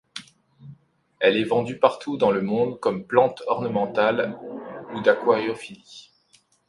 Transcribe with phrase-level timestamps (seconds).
[1.19, 4.35] Elle est vendue partout dans le monde comme plantes ornementales
[4.95, 6.09] ou d'aquariophilie.